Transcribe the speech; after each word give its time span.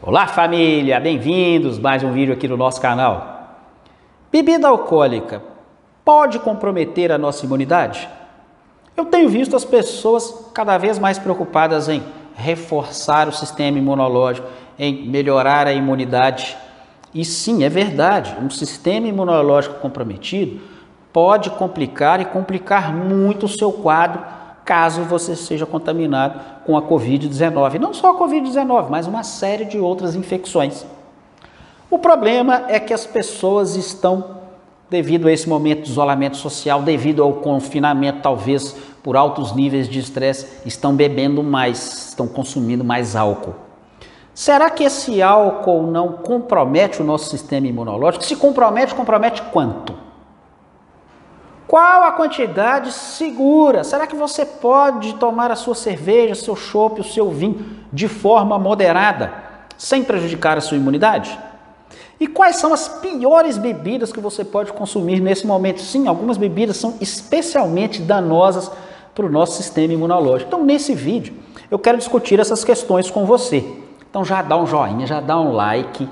Olá 0.00 0.28
família, 0.28 1.00
bem-vindos 1.00 1.76
mais 1.76 2.04
um 2.04 2.12
vídeo 2.12 2.32
aqui 2.32 2.46
no 2.46 2.56
nosso 2.56 2.80
canal. 2.80 3.58
Bebida 4.30 4.68
alcoólica 4.68 5.42
pode 6.04 6.38
comprometer 6.38 7.10
a 7.10 7.18
nossa 7.18 7.44
imunidade? 7.44 8.08
Eu 8.96 9.06
tenho 9.06 9.28
visto 9.28 9.56
as 9.56 9.64
pessoas 9.64 10.52
cada 10.54 10.78
vez 10.78 11.00
mais 11.00 11.18
preocupadas 11.18 11.88
em 11.88 12.00
reforçar 12.36 13.26
o 13.26 13.32
sistema 13.32 13.76
imunológico, 13.76 14.46
em 14.78 15.04
melhorar 15.08 15.66
a 15.66 15.72
imunidade. 15.72 16.56
E 17.12 17.24
sim, 17.24 17.64
é 17.64 17.68
verdade, 17.68 18.36
um 18.40 18.48
sistema 18.48 19.08
imunológico 19.08 19.80
comprometido 19.80 20.60
pode 21.12 21.50
complicar 21.50 22.20
e 22.20 22.24
complicar 22.24 22.94
muito 22.94 23.46
o 23.46 23.48
seu 23.48 23.72
quadro 23.72 24.24
caso 24.68 25.00
você 25.04 25.34
seja 25.34 25.64
contaminado 25.64 26.38
com 26.66 26.76
a 26.76 26.82
Covid-19. 26.82 27.78
Não 27.78 27.94
só 27.94 28.10
a 28.10 28.18
Covid-19, 28.18 28.88
mas 28.90 29.06
uma 29.06 29.22
série 29.22 29.64
de 29.64 29.78
outras 29.78 30.14
infecções. 30.14 30.84
O 31.90 31.98
problema 31.98 32.66
é 32.68 32.78
que 32.78 32.92
as 32.92 33.06
pessoas 33.06 33.76
estão, 33.76 34.36
devido 34.90 35.26
a 35.26 35.32
esse 35.32 35.48
momento 35.48 35.84
de 35.84 35.90
isolamento 35.90 36.36
social, 36.36 36.82
devido 36.82 37.22
ao 37.22 37.32
confinamento, 37.32 38.20
talvez 38.20 38.76
por 39.02 39.16
altos 39.16 39.56
níveis 39.56 39.88
de 39.88 40.00
estresse, 40.00 40.46
estão 40.66 40.94
bebendo 40.94 41.42
mais, 41.42 42.08
estão 42.10 42.28
consumindo 42.28 42.84
mais 42.84 43.16
álcool. 43.16 43.54
Será 44.34 44.68
que 44.68 44.84
esse 44.84 45.22
álcool 45.22 45.84
não 45.84 46.12
compromete 46.12 47.00
o 47.00 47.04
nosso 47.04 47.30
sistema 47.30 47.66
imunológico? 47.66 48.22
Se 48.22 48.36
compromete, 48.36 48.94
compromete 48.94 49.40
quanto? 49.50 49.94
Qual 51.68 52.02
a 52.02 52.12
quantidade 52.12 52.90
segura? 52.90 53.84
Será 53.84 54.06
que 54.06 54.16
você 54.16 54.46
pode 54.46 55.16
tomar 55.16 55.50
a 55.50 55.54
sua 55.54 55.74
cerveja, 55.74 56.34
seu 56.34 56.56
chopp, 56.56 57.02
o 57.02 57.04
seu 57.04 57.30
vinho 57.30 57.62
de 57.92 58.08
forma 58.08 58.58
moderada, 58.58 59.30
sem 59.76 60.02
prejudicar 60.02 60.56
a 60.56 60.62
sua 60.62 60.78
imunidade? 60.78 61.38
E 62.18 62.26
quais 62.26 62.56
são 62.56 62.72
as 62.72 62.88
piores 62.88 63.58
bebidas 63.58 64.10
que 64.10 64.18
você 64.18 64.42
pode 64.42 64.72
consumir 64.72 65.20
nesse 65.20 65.46
momento? 65.46 65.82
Sim, 65.82 66.08
algumas 66.08 66.38
bebidas 66.38 66.78
são 66.78 66.94
especialmente 67.02 68.00
danosas 68.00 68.70
para 69.14 69.26
o 69.26 69.30
nosso 69.30 69.62
sistema 69.62 69.92
imunológico. 69.92 70.48
Então, 70.48 70.64
nesse 70.64 70.94
vídeo, 70.94 71.34
eu 71.70 71.78
quero 71.78 71.98
discutir 71.98 72.40
essas 72.40 72.64
questões 72.64 73.10
com 73.10 73.26
você. 73.26 73.62
Então, 74.08 74.24
já 74.24 74.40
dá 74.40 74.56
um 74.56 74.66
joinha, 74.66 75.06
já 75.06 75.20
dá 75.20 75.38
um 75.38 75.52
like 75.52 76.08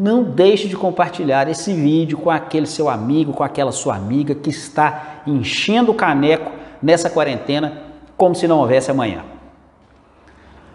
não 0.00 0.22
deixe 0.22 0.66
de 0.66 0.74
compartilhar 0.74 1.46
esse 1.46 1.74
vídeo 1.74 2.16
com 2.16 2.30
aquele 2.30 2.66
seu 2.66 2.88
amigo, 2.88 3.34
com 3.34 3.44
aquela 3.44 3.70
sua 3.70 3.94
amiga 3.94 4.34
que 4.34 4.48
está 4.48 5.20
enchendo 5.26 5.92
o 5.92 5.94
caneco 5.94 6.50
nessa 6.82 7.10
quarentena 7.10 7.82
como 8.16 8.34
se 8.34 8.48
não 8.48 8.60
houvesse 8.60 8.90
amanhã. 8.90 9.22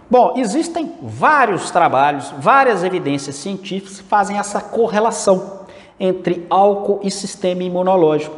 Bom, 0.08 0.36
existem 0.38 0.94
vários 1.02 1.72
trabalhos, 1.72 2.32
várias 2.38 2.84
evidências 2.84 3.36
científicas 3.36 4.00
que 4.00 4.08
fazem 4.08 4.38
essa 4.38 4.62
correlação 4.62 5.62
entre 6.00 6.46
álcool 6.48 7.00
e 7.02 7.10
sistema 7.10 7.64
imunológico. 7.64 8.36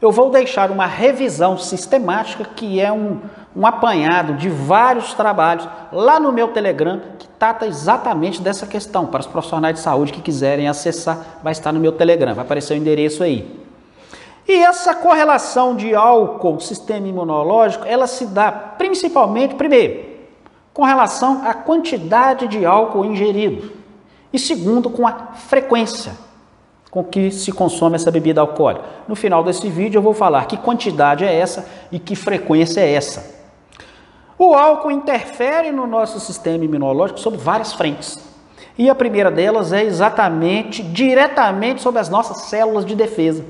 Eu 0.00 0.10
vou 0.10 0.30
deixar 0.30 0.70
uma 0.70 0.86
revisão 0.86 1.58
sistemática 1.58 2.44
que 2.44 2.80
é 2.80 2.90
um, 2.90 3.20
um 3.56 3.66
apanhado 3.66 4.34
de 4.34 4.48
vários 4.48 5.14
trabalhos 5.14 5.68
lá 5.92 6.18
no 6.18 6.32
meu 6.32 6.48
Telegram 6.48 7.00
que 7.18 7.28
trata 7.38 7.66
exatamente 7.66 8.42
dessa 8.42 8.66
questão. 8.66 9.06
Para 9.06 9.20
os 9.20 9.26
profissionais 9.26 9.76
de 9.76 9.80
saúde 9.80 10.12
que 10.12 10.20
quiserem 10.20 10.68
acessar, 10.68 11.38
vai 11.42 11.52
estar 11.52 11.72
no 11.72 11.80
meu 11.80 11.92
Telegram, 11.92 12.34
vai 12.34 12.44
aparecer 12.44 12.74
o 12.74 12.76
endereço 12.76 13.22
aí. 13.22 13.62
E 14.46 14.52
essa 14.52 14.94
correlação 14.94 15.74
de 15.74 15.94
álcool, 15.94 16.60
sistema 16.60 17.08
imunológico, 17.08 17.86
ela 17.86 18.06
se 18.06 18.26
dá 18.26 18.52
principalmente, 18.52 19.54
primeiro, 19.54 20.04
com 20.72 20.82
relação 20.82 21.42
à 21.46 21.54
quantidade 21.54 22.48
de 22.48 22.66
álcool 22.66 23.04
ingerido. 23.04 23.72
E 24.32 24.38
segundo, 24.38 24.90
com 24.90 25.06
a 25.06 25.12
frequência 25.34 26.24
com 26.94 27.02
que 27.02 27.32
se 27.32 27.50
consome 27.50 27.96
essa 27.96 28.08
bebida 28.08 28.40
alcoólica. 28.40 28.84
No 29.08 29.16
final 29.16 29.42
desse 29.42 29.68
vídeo 29.68 29.98
eu 29.98 30.02
vou 30.02 30.14
falar 30.14 30.46
que 30.46 30.56
quantidade 30.56 31.24
é 31.24 31.34
essa 31.34 31.66
e 31.90 31.98
que 31.98 32.14
frequência 32.14 32.80
é 32.80 32.92
essa. 32.92 33.33
O 34.38 34.54
álcool 34.54 34.90
interfere 34.90 35.70
no 35.70 35.86
nosso 35.86 36.18
sistema 36.20 36.64
imunológico 36.64 37.20
sobre 37.20 37.38
várias 37.38 37.72
frentes. 37.72 38.18
E 38.76 38.90
a 38.90 38.94
primeira 38.94 39.30
delas 39.30 39.72
é 39.72 39.82
exatamente, 39.84 40.82
diretamente 40.82 41.80
sobre 41.80 42.00
as 42.00 42.08
nossas 42.08 42.42
células 42.42 42.84
de 42.84 42.96
defesa. 42.96 43.44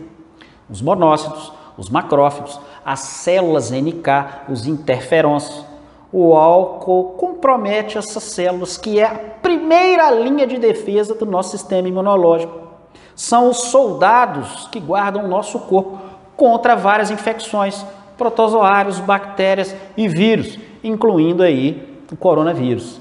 Os 0.68 0.82
monócitos, 0.82 1.52
os 1.78 1.88
macrófagos, 1.88 2.60
as 2.84 3.00
células 3.00 3.70
NK, 3.70 4.08
os 4.48 4.66
interferons. 4.66 5.64
O 6.12 6.34
álcool 6.34 7.14
compromete 7.16 7.98
essas 7.98 8.22
células, 8.22 8.76
que 8.76 9.00
é 9.00 9.04
a 9.04 9.14
primeira 9.14 10.10
linha 10.10 10.46
de 10.46 10.58
defesa 10.58 11.14
do 11.14 11.26
nosso 11.26 11.50
sistema 11.50 11.88
imunológico 11.88 12.64
são 13.14 13.48
os 13.48 13.58
soldados 13.64 14.68
que 14.72 14.80
guardam 14.80 15.24
o 15.24 15.28
nosso 15.28 15.58
corpo 15.60 15.98
contra 16.36 16.74
várias 16.74 17.10
infecções, 17.10 17.84
protozoários, 18.16 19.00
bactérias 19.00 19.74
e 19.96 20.08
vírus, 20.08 20.58
incluindo 20.82 21.42
aí 21.42 22.00
o 22.10 22.16
coronavírus. 22.16 23.00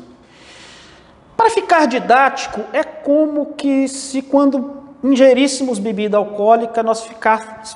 Para 1.35 1.49
ficar 1.49 1.85
didático, 1.87 2.61
é 2.71 2.83
como 2.83 3.53
que 3.53 3.87
se 3.87 4.21
quando 4.21 4.83
ingeríssemos 5.03 5.79
bebida 5.79 6.17
alcoólica 6.17 6.81
nós 6.81 7.07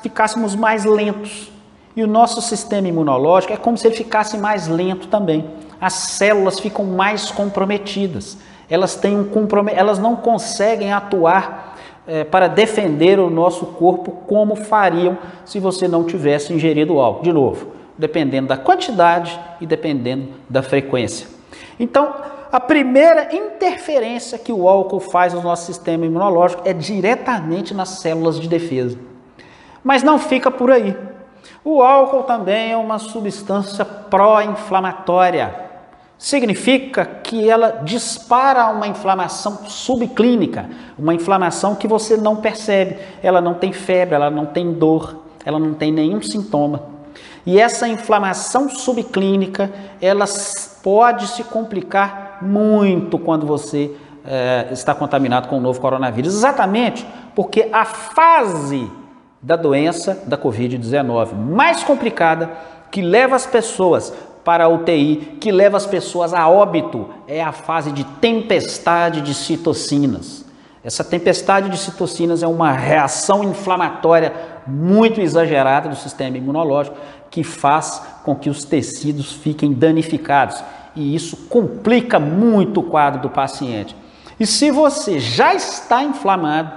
ficássemos 0.02 0.56
mais 0.56 0.86
lentos. 0.86 1.52
E 1.96 2.04
o 2.04 2.08
nosso 2.08 2.42
sistema 2.42 2.88
imunológico 2.88 3.54
é 3.54 3.58
como 3.58 3.78
se 3.78 3.88
ele 3.88 3.96
ficasse 3.96 4.38
mais 4.38 4.68
lento 4.68 5.08
também. 5.08 5.50
As 5.82 5.94
células 5.94 6.60
ficam 6.60 6.86
mais 6.86 7.32
comprometidas. 7.32 8.38
Elas, 8.70 8.96
têm 8.96 9.18
um 9.18 9.24
comprom... 9.24 9.66
elas 9.68 9.98
não 9.98 10.16
conseguem 10.16 10.94
atuar 10.94 11.77
é, 12.08 12.24
para 12.24 12.48
defender 12.48 13.20
o 13.20 13.30
nosso 13.30 13.66
corpo 13.66 14.12
como 14.26 14.56
fariam 14.56 15.18
se 15.46 15.60
você 15.60 15.88
não 15.88 16.04
tivesse 16.04 16.54
ingerido 16.54 17.00
álcool. 17.00 17.24
De 17.24 17.34
novo, 17.34 17.68
dependendo 17.98 18.48
da 18.48 18.58
quantidade 18.58 19.40
e 19.60 19.66
dependendo 19.66 20.30
da 20.50 20.64
frequência. 20.64 21.28
Então, 21.80 22.14
a 22.52 22.60
primeira 22.60 23.36
interferência 23.36 24.38
que 24.38 24.54
o 24.54 24.70
álcool 24.70 25.02
faz 25.02 25.34
no 25.34 25.42
nosso 25.42 25.66
sistema 25.66 26.06
imunológico 26.06 26.64
é 26.66 26.74
diretamente 26.74 27.74
nas 27.74 27.90
células 27.90 28.40
de 28.40 28.48
defesa. 28.48 28.98
Mas 29.84 30.02
não 30.02 30.18
fica 30.18 30.50
por 30.50 30.72
aí. 30.72 30.96
O 31.64 31.82
álcool 31.82 32.24
também 32.24 32.72
é 32.72 32.78
uma 32.78 32.98
substância 32.98 33.84
pró-inflamatória 33.84 35.67
significa 36.18 37.06
que 37.06 37.48
ela 37.48 37.82
dispara 37.84 38.68
uma 38.68 38.88
inflamação 38.88 39.60
subclínica, 39.68 40.70
uma 40.98 41.14
inflamação 41.14 41.76
que 41.76 41.88
você 41.88 42.18
não 42.18 42.38
percebe. 42.38 42.98
Ela 43.22 43.40
não 43.40 43.54
tem 43.54 43.72
febre, 43.72 44.16
ela 44.16 44.30
não 44.30 44.46
tem 44.46 44.74
dor, 44.74 45.24
ela 45.46 45.60
não 45.60 45.74
tem 45.74 45.92
nenhum 45.92 46.22
sintoma. 46.22 46.84
E 47.46 47.60
essa 47.60 47.88
inflamação 47.88 48.70
subclínica, 48.70 49.72
ela 50.02 50.26
pode 50.84 51.28
se 51.28 51.44
complicar 51.44 52.40
muito 52.42 53.18
quando 53.18 53.46
você 53.46 53.92
é, 54.26 54.68
está 54.72 54.94
contaminado 54.94 55.48
com 55.48 55.58
o 55.58 55.62
novo 55.62 55.80
coronavírus. 55.80 56.36
Exatamente 56.36 57.06
porque 57.34 57.70
a 57.72 57.86
fase 57.86 58.92
da 59.42 59.56
doença 59.56 60.24
da 60.26 60.38
Covid-19 60.38 61.34
mais 61.36 61.84
complicada 61.84 62.50
que 62.92 63.02
leva 63.02 63.36
as 63.36 63.46
pessoas 63.46 64.14
para 64.48 64.64
a 64.64 64.70
UTI, 64.70 65.38
que 65.42 65.52
leva 65.52 65.76
as 65.76 65.86
pessoas 65.86 66.34
a 66.34 66.48
óbito, 66.48 67.10
é 67.28 67.44
a 67.44 67.52
fase 67.52 67.92
de 67.92 68.06
tempestade 68.06 69.20
de 69.20 69.34
citocinas. 69.34 70.46
Essa 70.82 71.04
tempestade 71.04 71.70
de 71.70 71.78
citocinas 71.78 72.42
é 72.42 72.48
uma 72.48 72.72
reação 72.72 73.44
inflamatória 73.44 74.34
muito 74.66 75.20
exagerada 75.20 75.90
do 75.90 75.98
sistema 75.98 76.38
imunológico 76.38 76.96
que 77.30 77.44
faz 77.44 78.02
com 78.24 78.38
que 78.38 78.50
os 78.50 78.64
tecidos 78.64 79.34
fiquem 79.34 79.74
danificados 79.74 80.64
e 80.96 81.14
isso 81.14 81.36
complica 81.50 82.18
muito 82.18 82.80
o 82.80 82.84
quadro 82.84 83.20
do 83.20 83.30
paciente. 83.30 83.94
E 84.40 84.48
se 84.48 84.72
você 84.72 85.20
já 85.20 85.54
está 85.54 86.06
inflamado, 86.06 86.72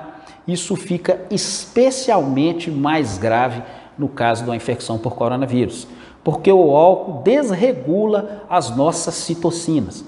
isso 0.45 0.75
fica 0.75 1.21
especialmente 1.31 2.69
mais 2.69 3.17
grave 3.17 3.63
no 3.97 4.09
caso 4.09 4.43
de 4.43 4.51
uma 4.51 4.57
infecção 4.57 4.99
por 4.99 5.15
coronavírus 5.15 5.87
porque 6.23 6.53
o 6.53 6.77
álcool 6.77 7.23
desregula 7.23 8.43
as 8.49 8.75
nossas 8.75 9.15
citocinas. 9.15 10.05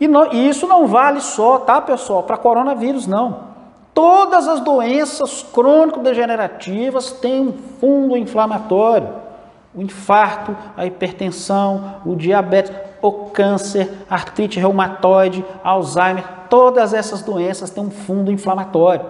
E, 0.00 0.06
e 0.32 0.48
isso 0.48 0.66
não 0.66 0.86
vale 0.86 1.20
só, 1.20 1.58
tá, 1.58 1.80
pessoal, 1.80 2.22
para 2.22 2.36
coronavírus, 2.38 3.06
não. 3.06 3.50
Todas 3.92 4.48
as 4.48 4.60
doenças 4.60 5.42
crônico-degenerativas 5.52 7.12
têm 7.12 7.48
um 7.48 7.52
fundo 7.80 8.16
inflamatório. 8.16 9.08
O 9.74 9.82
infarto, 9.82 10.56
a 10.76 10.86
hipertensão, 10.86 11.96
o 12.04 12.16
diabetes, 12.16 12.72
o 13.02 13.12
câncer, 13.30 13.90
artrite 14.08 14.58
reumatoide, 14.58 15.44
Alzheimer, 15.62 16.24
todas 16.48 16.92
essas 16.94 17.22
doenças 17.22 17.70
têm 17.70 17.84
um 17.84 17.90
fundo 17.90 18.32
inflamatório. 18.32 19.04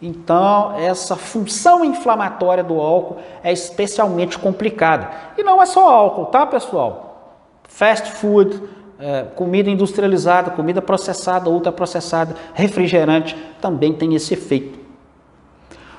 Então, 0.00 0.74
essa 0.78 1.16
função 1.16 1.84
inflamatória 1.84 2.62
do 2.62 2.80
álcool 2.80 3.16
é 3.42 3.52
especialmente 3.52 4.38
complicada. 4.38 5.10
E 5.36 5.42
não 5.42 5.60
é 5.60 5.66
só 5.66 5.90
álcool, 5.90 6.26
tá, 6.26 6.46
pessoal? 6.46 7.40
Fast 7.64 8.12
food, 8.12 8.62
é, 9.00 9.24
comida 9.34 9.68
industrializada, 9.68 10.52
comida 10.52 10.80
processada, 10.80 11.50
ultraprocessada, 11.50 12.36
refrigerante, 12.54 13.36
também 13.60 13.92
tem 13.92 14.14
esse 14.14 14.34
efeito. 14.34 14.78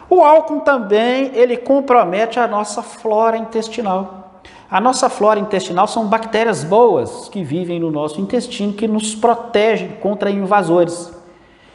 O 0.10 0.22
álcool 0.22 0.62
também, 0.62 1.32
ele 1.36 1.58
compromete 1.58 2.40
a 2.40 2.48
nossa 2.48 2.82
flora 2.82 3.38
intestinal. 3.38 4.42
A 4.72 4.80
nossa 4.80 5.10
flora 5.10 5.40
intestinal 5.40 5.88
são 5.88 6.08
bactérias 6.08 6.64
boas 6.64 7.28
que 7.30 7.44
vivem 7.44 7.80
no 7.80 7.92
nosso 7.92 8.20
intestino, 8.22 8.74
que 8.74 8.88
nos 8.88 9.14
protegem 9.14 9.98
contra 10.02 10.32
invasores. 10.32 11.19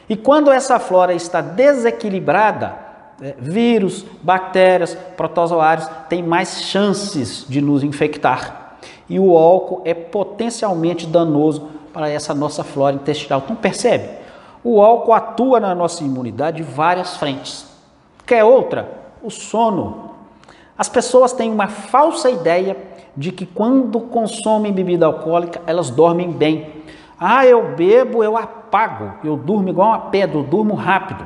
E 0.09 0.15
quando 0.15 0.51
essa 0.51 0.79
flora 0.79 1.13
está 1.13 1.41
desequilibrada, 1.41 2.85
é, 3.21 3.33
vírus, 3.37 4.05
bactérias, 4.21 4.95
protozoários 5.15 5.87
têm 6.09 6.21
mais 6.21 6.63
chances 6.63 7.45
de 7.47 7.61
nos 7.61 7.83
infectar. 7.83 8.77
E 9.09 9.19
o 9.19 9.37
álcool 9.37 9.81
é 9.85 9.93
potencialmente 9.93 11.07
danoso 11.07 11.69
para 11.93 12.09
essa 12.09 12.33
nossa 12.33 12.63
flora 12.63 12.95
intestinal. 12.95 13.41
Então 13.43 13.55
percebe? 13.55 14.09
O 14.63 14.81
álcool 14.81 15.13
atua 15.13 15.59
na 15.59 15.73
nossa 15.73 16.03
imunidade 16.03 16.57
de 16.57 16.63
várias 16.63 17.15
frentes. 17.17 17.65
Quer 18.25 18.43
outra? 18.43 18.89
O 19.23 19.29
sono. 19.29 20.11
As 20.77 20.89
pessoas 20.89 21.31
têm 21.31 21.51
uma 21.51 21.67
falsa 21.67 22.29
ideia 22.29 22.75
de 23.15 23.31
que 23.31 23.45
quando 23.45 23.99
consomem 24.01 24.73
bebida 24.73 25.05
alcoólica, 25.05 25.61
elas 25.65 25.89
dormem 25.89 26.31
bem. 26.31 26.83
Ah, 27.17 27.45
eu 27.45 27.75
bebo, 27.75 28.23
eu 28.23 28.35
apago, 28.35 28.64
eu 29.23 29.37
durmo 29.37 29.69
igual 29.69 29.89
uma 29.89 29.99
pedra, 29.99 30.37
eu 30.37 30.43
durmo 30.43 30.73
rápido. 30.73 31.25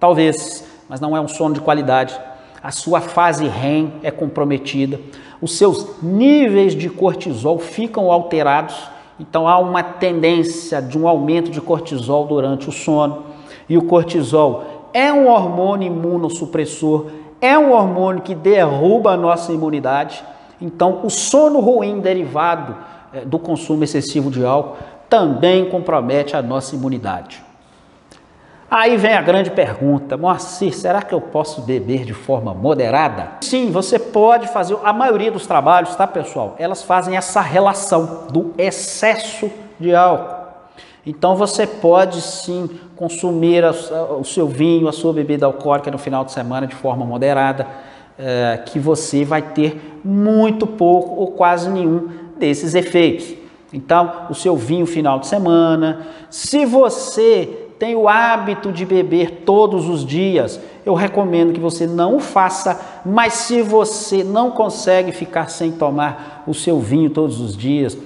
Talvez, 0.00 0.66
mas 0.88 1.00
não 1.00 1.16
é 1.16 1.20
um 1.20 1.28
sono 1.28 1.54
de 1.54 1.60
qualidade. 1.60 2.18
A 2.62 2.70
sua 2.70 3.00
fase 3.00 3.46
REM 3.46 3.94
é 4.02 4.10
comprometida, 4.10 5.00
os 5.40 5.58
seus 5.58 6.00
níveis 6.00 6.74
de 6.74 6.88
cortisol 6.88 7.58
ficam 7.58 8.12
alterados, 8.12 8.76
então 9.18 9.48
há 9.48 9.58
uma 9.58 9.82
tendência 9.82 10.80
de 10.80 10.96
um 10.96 11.08
aumento 11.08 11.50
de 11.50 11.60
cortisol 11.60 12.26
durante 12.26 12.68
o 12.68 12.72
sono. 12.72 13.24
E 13.68 13.76
o 13.76 13.82
cortisol 13.82 14.90
é 14.92 15.12
um 15.12 15.28
hormônio 15.28 15.88
imunossupressor, 15.88 17.06
é 17.40 17.58
um 17.58 17.72
hormônio 17.72 18.22
que 18.22 18.34
derruba 18.34 19.12
a 19.12 19.16
nossa 19.16 19.52
imunidade. 19.52 20.22
Então, 20.60 21.00
o 21.02 21.10
sono 21.10 21.58
ruim 21.58 22.00
derivado 22.00 22.76
eh, 23.12 23.24
do 23.24 23.38
consumo 23.38 23.82
excessivo 23.82 24.30
de 24.30 24.44
álcool 24.44 24.76
também 25.12 25.66
compromete 25.66 26.34
a 26.34 26.40
nossa 26.40 26.74
imunidade. 26.74 27.42
Aí 28.70 28.96
vem 28.96 29.12
a 29.12 29.20
grande 29.20 29.50
pergunta, 29.50 30.16
Moacir, 30.16 30.74
será 30.74 31.02
que 31.02 31.12
eu 31.12 31.20
posso 31.20 31.60
beber 31.60 32.06
de 32.06 32.14
forma 32.14 32.54
moderada? 32.54 33.32
Sim, 33.42 33.70
você 33.70 33.98
pode 33.98 34.48
fazer. 34.48 34.74
A 34.82 34.90
maioria 34.90 35.30
dos 35.30 35.46
trabalhos, 35.46 35.94
tá 35.94 36.06
pessoal? 36.06 36.56
Elas 36.58 36.82
fazem 36.82 37.14
essa 37.14 37.42
relação 37.42 38.26
do 38.30 38.54
excesso 38.56 39.50
de 39.78 39.94
álcool. 39.94 40.46
Então 41.04 41.36
você 41.36 41.66
pode 41.66 42.22
sim 42.22 42.70
consumir 42.96 43.62
o 44.18 44.24
seu 44.24 44.48
vinho, 44.48 44.88
a 44.88 44.92
sua 44.92 45.12
bebida 45.12 45.44
alcoólica 45.44 45.90
no 45.90 45.98
final 45.98 46.24
de 46.24 46.32
semana 46.32 46.66
de 46.66 46.74
forma 46.74 47.04
moderada, 47.04 47.66
é, 48.18 48.62
que 48.64 48.78
você 48.78 49.26
vai 49.26 49.42
ter 49.42 50.00
muito 50.02 50.66
pouco 50.66 51.20
ou 51.20 51.32
quase 51.32 51.68
nenhum 51.68 52.08
desses 52.38 52.74
efeitos. 52.74 53.41
Então, 53.72 54.26
o 54.28 54.34
seu 54.34 54.56
vinho 54.56 54.86
final 54.86 55.18
de 55.18 55.26
semana, 55.26 56.06
se 56.28 56.66
você 56.66 57.68
tem 57.78 57.96
o 57.96 58.08
hábito 58.08 58.70
de 58.70 58.84
beber 58.84 59.42
todos 59.44 59.88
os 59.88 60.04
dias, 60.04 60.60
eu 60.84 60.94
recomendo 60.94 61.52
que 61.52 61.60
você 61.60 61.86
não 61.86 62.20
faça, 62.20 62.80
mas 63.04 63.32
se 63.32 63.62
você 63.62 64.22
não 64.22 64.50
consegue 64.50 65.10
ficar 65.10 65.48
sem 65.48 65.72
tomar 65.72 66.44
o 66.46 66.54
seu 66.54 66.78
vinho 66.78 67.10
todos 67.10 67.40
os 67.40 67.56
dias, 67.56 67.96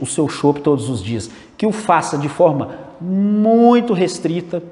o 0.00 0.06
seu 0.06 0.28
chopp 0.28 0.60
todos 0.60 0.88
os 0.88 1.02
dias, 1.02 1.30
que 1.56 1.66
o 1.66 1.72
faça 1.72 2.18
de 2.18 2.28
forma 2.28 2.70
muito 3.00 3.92
restrita, 3.92 4.62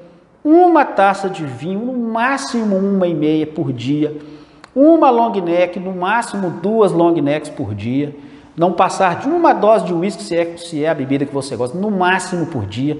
uma 0.43 0.83
taça 0.83 1.29
de 1.29 1.45
vinho, 1.45 1.79
no 1.79 1.93
máximo 1.93 2.75
uma 2.75 3.07
e 3.07 3.13
meia 3.13 3.45
por 3.45 3.71
dia, 3.71 4.17
uma 4.75 5.09
long 5.09 5.31
neck, 5.31 5.79
no 5.79 5.93
máximo 5.93 6.49
duas 6.49 6.91
long 6.91 7.13
necks 7.13 7.49
por 7.49 7.75
dia, 7.75 8.15
não 8.55 8.73
passar 8.73 9.19
de 9.19 9.27
uma 9.27 9.53
dose 9.53 9.85
de 9.85 9.93
uísque, 9.93 10.23
se 10.23 10.35
é, 10.35 10.57
se 10.57 10.83
é 10.83 10.89
a 10.89 10.93
bebida 10.93 11.25
que 11.25 11.33
você 11.33 11.55
gosta, 11.55 11.77
no 11.77 11.89
máximo 11.89 12.45
por 12.47 12.65
dia. 12.65 12.97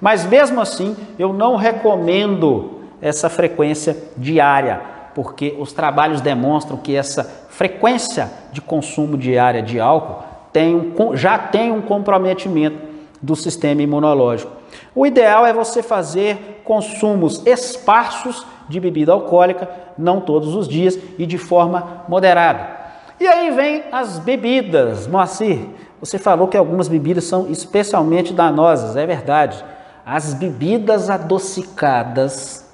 Mas 0.00 0.24
mesmo 0.24 0.60
assim, 0.60 0.96
eu 1.18 1.32
não 1.32 1.56
recomendo 1.56 2.80
essa 3.00 3.28
frequência 3.28 3.96
diária, 4.16 4.80
porque 5.14 5.56
os 5.58 5.72
trabalhos 5.72 6.20
demonstram 6.20 6.76
que 6.76 6.94
essa 6.94 7.24
frequência 7.48 8.30
de 8.52 8.60
consumo 8.60 9.16
diária 9.16 9.62
de 9.62 9.78
álcool 9.78 10.24
tem 10.52 10.74
um, 10.74 11.16
já 11.16 11.38
tem 11.38 11.70
um 11.70 11.82
comprometimento 11.82 12.78
do 13.20 13.36
sistema 13.36 13.82
imunológico. 13.82 14.52
O 14.94 15.06
ideal 15.06 15.46
é 15.46 15.52
você 15.52 15.82
fazer 15.82 16.62
consumos 16.64 17.44
esparsos 17.46 18.46
de 18.68 18.80
bebida 18.80 19.12
alcoólica, 19.12 19.68
não 19.98 20.20
todos 20.20 20.54
os 20.54 20.66
dias 20.66 20.98
e 21.18 21.26
de 21.26 21.36
forma 21.36 22.04
moderada. 22.08 22.79
E 23.20 23.28
aí 23.28 23.50
vem 23.50 23.84
as 23.92 24.18
bebidas, 24.18 25.06
Moacir. 25.06 25.58
Você 26.00 26.18
falou 26.18 26.48
que 26.48 26.56
algumas 26.56 26.88
bebidas 26.88 27.24
são 27.24 27.50
especialmente 27.50 28.32
danosas, 28.32 28.96
é 28.96 29.06
verdade. 29.06 29.62
As 30.06 30.32
bebidas 30.32 31.10
adocicadas 31.10 32.66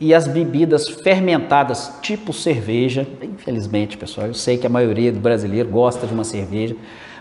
e 0.00 0.12
as 0.12 0.26
bebidas 0.26 0.88
fermentadas, 0.88 1.92
tipo 2.02 2.32
cerveja, 2.32 3.06
infelizmente, 3.22 3.96
pessoal, 3.96 4.26
eu 4.26 4.34
sei 4.34 4.58
que 4.58 4.66
a 4.66 4.70
maioria 4.70 5.12
do 5.12 5.20
brasileiro 5.20 5.68
gosta 5.68 6.04
de 6.04 6.12
uma 6.12 6.24
cerveja, 6.24 6.74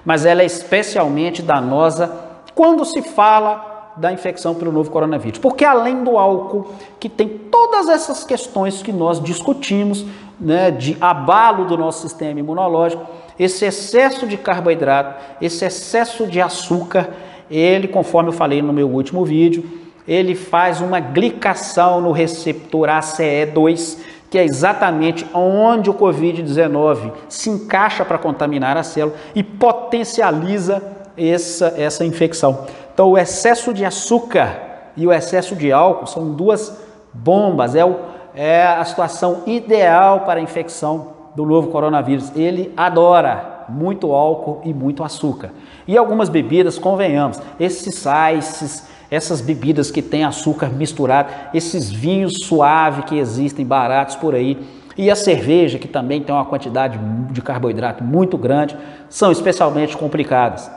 mas 0.04 0.26
ela 0.26 0.42
é 0.42 0.46
especialmente 0.46 1.44
danosa 1.44 2.12
quando 2.56 2.84
se 2.84 3.04
fala 3.04 3.71
da 4.02 4.12
infecção 4.12 4.56
pelo 4.56 4.72
novo 4.72 4.90
coronavírus. 4.90 5.40
Porque 5.40 5.64
além 5.64 6.04
do 6.04 6.18
álcool, 6.18 6.74
que 7.00 7.08
tem 7.08 7.28
todas 7.28 7.88
essas 7.88 8.24
questões 8.24 8.82
que 8.82 8.92
nós 8.92 9.22
discutimos, 9.22 10.04
né, 10.40 10.72
de 10.72 10.98
abalo 11.00 11.66
do 11.66 11.78
nosso 11.78 12.02
sistema 12.02 12.40
imunológico, 12.40 13.06
esse 13.38 13.64
excesso 13.64 14.26
de 14.26 14.38
carboidrato, 14.38 15.24
esse 15.40 15.64
excesso 15.64 16.26
de 16.26 16.42
açúcar, 16.42 17.12
ele, 17.50 17.88
conforme 17.88 18.30
eu 18.30 18.34
falei 18.34 18.60
no 18.60 18.74
meu 18.74 18.90
último 18.90 19.24
vídeo, 19.24 19.64
ele 20.08 20.34
faz 20.34 20.82
uma 20.82 21.00
glicação 21.00 22.02
no 22.02 22.12
receptor 22.12 22.90
ACE2, 22.90 24.00
que 24.32 24.38
é 24.40 24.44
exatamente 24.44 25.28
onde 25.32 25.92
o 25.92 25.94
Covid-19 25.94 27.12
se 27.30 27.52
encaixa 27.52 28.04
para 28.04 28.18
contaminar 28.18 28.78
a 28.78 28.84
célula 28.84 29.16
e 29.36 29.44
potencializa 29.44 30.82
essa, 31.18 31.74
essa 31.78 32.06
infecção. 32.06 32.66
Então, 32.94 33.12
o 33.12 33.18
excesso 33.18 33.74
de 33.74 33.86
açúcar 33.86 34.72
e 34.96 35.08
o 35.08 35.14
excesso 35.14 35.56
de 35.56 35.72
álcool 35.72 36.08
são 36.08 36.34
duas 36.34 36.78
bombas, 37.14 37.76
é, 37.76 37.86
o, 37.86 37.96
é 38.36 38.64
a 38.64 38.84
situação 38.86 39.44
ideal 39.46 40.22
para 40.22 40.40
a 40.40 40.44
infecção 40.44 41.14
do 41.36 41.46
novo 41.46 41.70
coronavírus. 41.70 42.32
Ele 42.36 42.74
adora 42.76 43.66
muito 43.70 44.12
álcool 44.12 44.62
e 44.66 44.74
muito 44.74 45.04
açúcar. 45.04 45.52
E 45.88 45.98
algumas 45.98 46.30
bebidas, 46.30 46.78
convenhamos, 46.78 47.40
esses 47.60 47.96
sais, 47.96 48.88
essas 49.10 49.42
bebidas 49.42 49.90
que 49.90 50.02
têm 50.02 50.24
açúcar 50.24 50.68
misturado, 50.68 51.30
esses 51.54 51.90
vinhos 51.90 52.46
suaves 52.46 53.06
que 53.06 53.18
existem 53.18 53.66
baratos 53.66 54.16
por 54.16 54.36
aí, 54.36 54.58
e 54.98 55.10
a 55.10 55.16
cerveja, 55.16 55.80
que 55.80 55.88
também 55.88 56.22
tem 56.22 56.36
uma 56.36 56.46
quantidade 56.46 57.00
de 57.32 57.42
carboidrato 57.42 58.04
muito 58.04 58.38
grande, 58.38 58.78
são 59.10 59.32
especialmente 59.32 59.96
complicadas. 59.96 60.70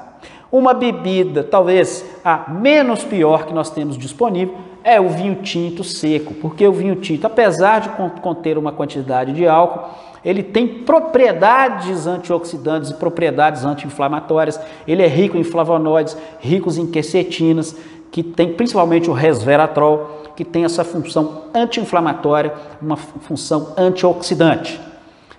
Uma 0.54 0.72
bebida, 0.72 1.42
talvez 1.42 2.04
a 2.24 2.48
menos 2.48 3.02
pior 3.02 3.44
que 3.44 3.52
nós 3.52 3.70
temos 3.70 3.98
disponível, 3.98 4.54
é 4.84 5.00
o 5.00 5.08
vinho 5.08 5.42
tinto 5.42 5.82
seco, 5.82 6.32
porque 6.34 6.64
o 6.64 6.72
vinho 6.72 6.94
tinto, 6.94 7.26
apesar 7.26 7.80
de 7.80 7.88
conter 8.20 8.56
uma 8.56 8.70
quantidade 8.70 9.32
de 9.32 9.48
álcool, 9.48 9.90
ele 10.24 10.44
tem 10.44 10.68
propriedades 10.68 12.06
antioxidantes 12.06 12.90
e 12.90 12.94
propriedades 12.94 13.64
anti-inflamatórias, 13.64 14.60
ele 14.86 15.02
é 15.02 15.08
rico 15.08 15.36
em 15.36 15.42
flavonoides, 15.42 16.16
ricos 16.38 16.78
em 16.78 16.86
quercetinas, 16.86 17.76
que 18.12 18.22
tem 18.22 18.52
principalmente 18.52 19.10
o 19.10 19.12
resveratrol, 19.12 20.22
que 20.36 20.44
tem 20.44 20.64
essa 20.64 20.84
função 20.84 21.46
anti-inflamatória, 21.52 22.54
uma 22.80 22.96
função 22.96 23.74
antioxidante. 23.76 24.80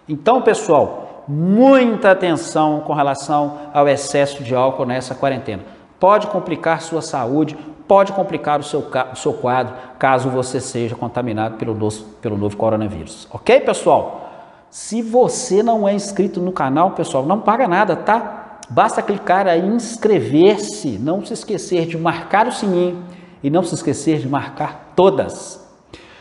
Então, 0.10 0.42
pessoal, 0.42 1.05
muita 1.27 2.12
atenção 2.12 2.82
com 2.82 2.94
relação 2.94 3.58
ao 3.74 3.88
excesso 3.88 4.44
de 4.44 4.53
álcool 4.55 4.86
nessa 4.86 5.15
quarentena. 5.15 5.63
Pode 6.00 6.27
complicar 6.27 6.82
sua 6.82 7.01
saúde, 7.01 7.58
pode 7.88 8.12
complicar 8.12 8.60
o 8.60 8.63
seu, 8.63 8.86
o 9.12 9.15
seu 9.15 9.34
quadro, 9.34 9.74
caso 9.98 10.29
você 10.29 10.60
seja 10.60 10.96
contaminado 10.96 11.55
pelo, 11.55 11.75
pelo 12.22 12.38
novo 12.38 12.58
coronavírus. 12.58 13.27
Ok, 13.32 13.60
pessoal? 13.62 14.29
Se 14.70 15.01
você 15.01 15.63
não 15.63 15.88
é 15.88 15.94
inscrito 15.94 16.41
no 16.41 16.51
canal, 16.51 16.91
pessoal, 16.91 17.25
não 17.25 17.39
paga 17.39 17.67
nada, 17.67 17.96
tá? 17.96 18.60
Basta 18.70 19.01
clicar 19.01 19.48
aí 19.48 19.62
em 19.62 19.75
inscrever-se, 19.75 20.98
não 20.98 21.24
se 21.25 21.34
esquecer 21.34 21.86
de 21.86 21.98
marcar 21.98 22.48
o 22.48 22.51
sininho 22.51 23.03
e 23.41 23.50
não 23.50 23.63
se 23.63 23.75
esquecer 23.75 24.17
de 24.20 24.27
marcar 24.27 24.91
todas. 24.96 25.63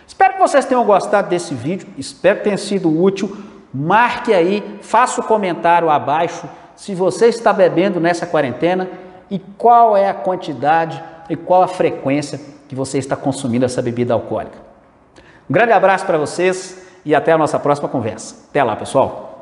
Espero 0.07 0.35
que 0.35 0.41
vocês 0.41 0.65
tenham 0.67 0.85
gostado 0.85 1.29
desse 1.29 1.55
vídeo, 1.55 1.89
espero 1.97 2.39
que 2.39 2.45
tenha 2.45 2.59
sido 2.59 2.89
útil. 3.03 3.37
Marque 3.75 4.33
aí, 4.33 4.79
faça 4.83 5.21
o 5.21 5.25
comentário 5.25 5.91
abaixo 5.91 6.49
se 6.77 6.95
você 6.95 7.27
está 7.27 7.53
bebendo 7.53 7.99
nessa 7.99 8.25
quarentena 8.25 8.89
e 9.29 9.39
qual 9.39 9.97
é 9.97 10.09
a 10.09 10.15
quantidade 10.15 11.03
e 11.29 11.35
qual 11.35 11.63
a 11.63 11.69
frequência 11.69 12.41
que 12.69 12.75
você 12.75 12.99
está 12.99 13.17
consumindo 13.17 13.65
essa 13.65 13.83
bebida 13.83 14.15
alcoólica. 14.15 14.59
Um 15.51 15.53
grande 15.53 15.73
abraço 15.73 16.07
para 16.07 16.19
vocês 16.19 16.87
e 17.05 17.15
até 17.15 17.33
a 17.33 17.39
nossa 17.39 17.59
próxima 17.59 17.89
conversa. 17.89 18.47
Até 18.49 18.63
lá, 18.63 18.77
pessoal! 18.77 19.34